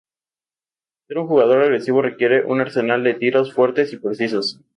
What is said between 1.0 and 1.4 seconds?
El ser un